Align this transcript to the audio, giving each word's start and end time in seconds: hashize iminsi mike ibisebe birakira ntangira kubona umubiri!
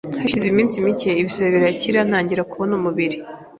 hashize 0.21 0.45
iminsi 0.49 0.83
mike 0.85 1.09
ibisebe 1.21 1.47
birakira 1.55 1.99
ntangira 2.09 2.47
kubona 2.51 2.71
umubiri! 2.79 3.17